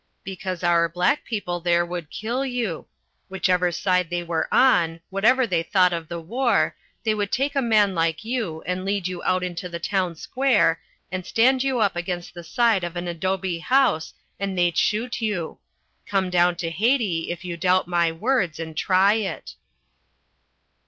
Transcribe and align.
"Because 0.23 0.63
our 0.63 0.89
black 0.89 1.23
people 1.25 1.59
there 1.59 1.85
would 1.85 2.09
kill 2.09 2.43
you. 2.43 2.87
Whichever 3.29 3.71
side 3.71 4.09
they 4.09 4.23
were 4.23 4.51
on, 4.51 4.99
whatever 5.11 5.45
they 5.45 5.61
thought 5.61 5.93
of 5.93 6.07
the 6.07 6.19
war, 6.19 6.75
they 7.03 7.13
would 7.13 7.31
take 7.31 7.55
a 7.55 7.61
man 7.61 7.93
like 7.93 8.25
you 8.25 8.63
and 8.65 8.83
lead 8.83 9.07
you 9.07 9.21
out 9.21 9.43
into 9.43 9.69
the 9.69 9.77
town 9.77 10.15
square, 10.15 10.81
and 11.11 11.23
stand 11.23 11.61
you 11.63 11.81
up 11.81 11.95
against 11.95 12.33
the 12.33 12.43
side 12.43 12.83
of 12.83 12.95
an 12.95 13.07
adobe 13.07 13.59
house, 13.59 14.15
and 14.39 14.57
they'd 14.57 14.75
shoot 14.75 15.21
you. 15.21 15.59
Come 16.07 16.31
down 16.31 16.55
to 16.55 16.71
Haiti, 16.71 17.29
if 17.29 17.45
you 17.45 17.55
doubt 17.55 17.87
my 17.87 18.11
words, 18.11 18.59
and 18.59 18.75
try 18.75 19.13
it." 19.13 19.53